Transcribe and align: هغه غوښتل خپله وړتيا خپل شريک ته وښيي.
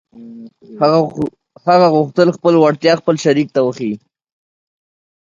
هغه 1.67 1.87
غوښتل 1.95 2.27
خپله 2.37 2.57
وړتيا 2.59 2.93
خپل 3.01 3.15
شريک 3.23 3.47
ته 3.55 3.59
وښيي. 3.63 3.95